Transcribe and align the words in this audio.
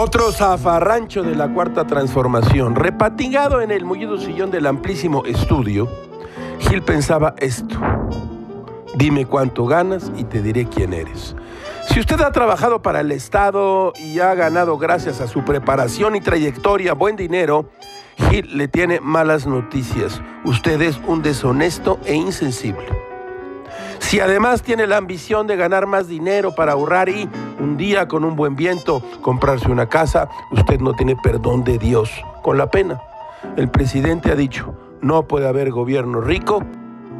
Puro 0.00 0.32
zafarrancho 0.32 1.22
de 1.22 1.34
la 1.36 1.52
cuarta 1.52 1.86
transformación. 1.86 2.74
Repatingado 2.74 3.60
en 3.60 3.70
el 3.70 3.84
mullido 3.84 4.16
sillón 4.16 4.50
del 4.50 4.66
amplísimo 4.66 5.26
estudio, 5.26 5.90
Gil 6.58 6.80
pensaba 6.80 7.34
esto. 7.36 7.78
Dime 8.94 9.26
cuánto 9.26 9.66
ganas 9.66 10.10
y 10.16 10.24
te 10.24 10.40
diré 10.40 10.64
quién 10.64 10.94
eres. 10.94 11.36
Si 11.90 12.00
usted 12.00 12.18
ha 12.22 12.32
trabajado 12.32 12.80
para 12.80 13.00
el 13.00 13.12
Estado 13.12 13.92
y 13.94 14.20
ha 14.20 14.34
ganado 14.34 14.78
gracias 14.78 15.20
a 15.20 15.26
su 15.26 15.44
preparación 15.44 16.16
y 16.16 16.22
trayectoria 16.22 16.94
buen 16.94 17.16
dinero, 17.16 17.68
Gil 18.30 18.56
le 18.56 18.68
tiene 18.68 19.00
malas 19.00 19.46
noticias. 19.46 20.22
Usted 20.46 20.80
es 20.80 20.98
un 21.06 21.20
deshonesto 21.20 22.00
e 22.06 22.14
insensible. 22.14 22.86
Si 23.98 24.18
además 24.18 24.62
tiene 24.62 24.86
la 24.86 24.96
ambición 24.96 25.46
de 25.46 25.56
ganar 25.56 25.86
más 25.86 26.08
dinero 26.08 26.54
para 26.54 26.72
ahorrar 26.72 27.10
y 27.10 27.28
un 27.60 27.76
día 27.76 28.08
con 28.08 28.24
un 28.24 28.36
buen 28.36 28.56
viento 28.56 29.02
comprarse 29.20 29.70
una 29.70 29.86
casa, 29.86 30.28
usted 30.50 30.80
no 30.80 30.94
tiene 30.94 31.16
perdón 31.16 31.62
de 31.62 31.78
Dios 31.78 32.10
con 32.42 32.58
la 32.58 32.70
pena. 32.70 33.00
El 33.56 33.68
presidente 33.68 34.32
ha 34.32 34.34
dicho, 34.34 34.74
no 35.00 35.24
puede 35.28 35.46
haber 35.46 35.70
gobierno 35.70 36.20
rico 36.20 36.62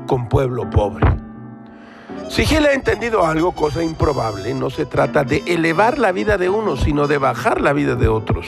con 0.07 0.29
pueblo 0.29 0.69
pobre. 0.69 1.07
Si 2.29 2.47
Gil 2.47 2.65
ha 2.67 2.73
entendido 2.73 3.27
algo, 3.27 3.53
cosa 3.53 3.83
improbable, 3.83 4.55
no 4.55 4.71
se 4.71 4.87
trata 4.87 5.25
de 5.25 5.43
elevar 5.47 5.99
la 5.99 6.13
vida 6.13 6.39
de 6.39 6.49
unos, 6.49 6.81
sino 6.81 7.07
de 7.07 7.19
bajar 7.19 7.61
la 7.61 7.73
vida 7.73 7.97
de 7.97 8.09
otros. 8.09 8.47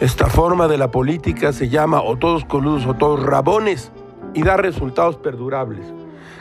Esta 0.00 0.26
forma 0.26 0.68
de 0.68 0.78
la 0.78 0.90
política 0.90 1.52
se 1.52 1.68
llama 1.68 2.02
o 2.02 2.16
todos 2.16 2.44
coludos 2.44 2.86
o 2.86 2.94
todos 2.94 3.22
rabones 3.22 3.92
y 4.34 4.42
da 4.42 4.56
resultados 4.56 5.16
perdurables. 5.16 5.84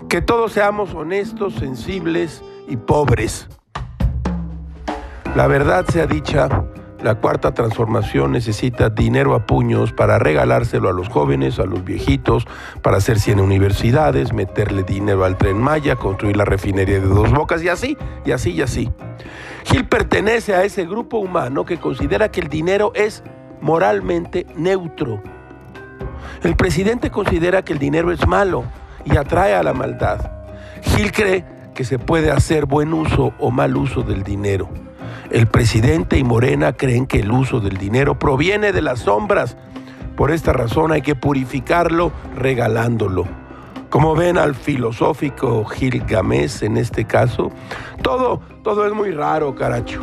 Que 0.10 0.22
todos 0.22 0.54
seamos 0.54 0.96
honestos, 0.96 1.56
sensibles 1.56 2.44
y 2.68 2.78
pobres. 2.78 3.48
La 5.36 5.48
verdad 5.48 5.86
sea 5.86 6.08
dicha, 6.08 6.50
la 7.02 7.16
cuarta 7.16 7.54
transformación 7.54 8.34
necesita 8.34 8.90
dinero 8.90 9.34
a 9.34 9.46
puños 9.46 9.94
para 9.94 10.20
regalárselo 10.20 10.90
a 10.90 10.94
los 10.94 11.08
jóvenes, 11.08 11.58
a 11.58 11.66
los 11.66 11.86
viejitos, 11.86 12.46
para 12.82 12.98
hacer 12.98 13.18
100 13.18 13.40
universidades, 13.40 14.34
meterle 14.34 14.84
dinero 14.84 15.24
al 15.24 15.38
tren 15.38 15.58
Maya, 15.58 15.96
construir 15.96 16.36
la 16.36 16.44
refinería 16.44 17.00
de 17.00 17.08
dos 17.08 17.32
bocas 17.32 17.64
y 17.64 17.70
así, 17.70 17.98
y 18.26 18.32
así, 18.32 18.52
y 18.52 18.62
así. 18.62 18.92
Gil 19.64 19.86
pertenece 19.86 20.54
a 20.54 20.66
ese 20.66 20.86
grupo 20.86 21.18
humano 21.18 21.64
que 21.64 21.78
considera 21.78 22.30
que 22.30 22.42
el 22.42 22.50
dinero 22.50 22.92
es 22.94 23.24
moralmente 23.62 24.46
neutro. 24.58 25.24
El 26.44 26.58
presidente 26.58 27.09
considera 27.09 27.62
que 27.62 27.72
el 27.72 27.80
dinero 27.80 28.12
es 28.12 28.28
malo 28.28 28.66
y 29.06 29.16
atrae 29.16 29.56
a 29.56 29.64
la 29.64 29.74
maldad. 29.74 30.30
Gil 30.82 31.14
cree 31.14 31.46
que 31.74 31.86
se 31.86 32.00
puede 32.00 32.32
hacer 32.32 32.66
buen 32.66 32.94
uso 32.94 33.34
o 33.40 33.50
mal 33.50 33.78
uso 33.78 34.02
del 34.02 34.24
dinero. 34.24 34.70
El 35.31 35.48
presidente 35.48 36.17
y 36.17 36.23
Morena 36.23 36.73
creen 36.73 37.08
que 37.08 37.20
el 37.20 37.31
uso 37.31 37.59
del 37.59 37.78
dinero 37.78 38.20
proviene 38.20 38.72
de 38.72 38.81
las 38.81 39.00
sombras. 39.00 39.56
Por 40.16 40.31
esta 40.31 40.52
razón 40.52 40.92
hay 40.92 41.02
que 41.02 41.16
purificarlo 41.16 42.12
regalándolo. 42.36 43.26
Como 43.90 44.16
ven 44.16 44.38
al 44.38 44.56
filosófico 44.56 45.66
Gil 45.66 46.03
Gamés 46.06 46.63
en 46.63 46.78
este 46.78 47.06
caso, 47.06 47.52
todo, 48.02 48.41
todo 48.63 48.86
es 48.86 48.94
muy 48.94 49.12
raro, 49.12 49.56
caracho. 49.56 50.02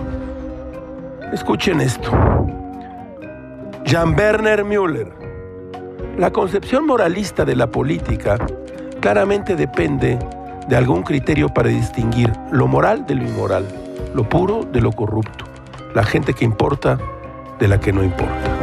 Escuchen 1.32 1.80
esto. 1.80 2.10
Jan 3.86 4.14
Werner 4.14 4.64
Müller. 4.64 5.12
La 6.18 6.30
concepción 6.30 6.86
moralista 6.86 7.44
de 7.44 7.56
la 7.56 7.70
política 7.70 8.38
claramente 9.00 9.56
depende 9.56 10.18
de 10.68 10.76
algún 10.76 11.02
criterio 11.02 11.48
para 11.48 11.68
distinguir 11.68 12.32
lo 12.50 12.66
moral 12.66 13.06
de 13.06 13.14
lo 13.14 13.24
inmoral 13.24 13.87
lo 14.14 14.28
puro 14.28 14.64
de 14.64 14.80
lo 14.80 14.92
corrupto, 14.92 15.44
la 15.94 16.04
gente 16.04 16.34
que 16.34 16.44
importa 16.44 16.98
de 17.58 17.68
la 17.68 17.80
que 17.80 17.92
no 17.92 18.02
importa. 18.02 18.57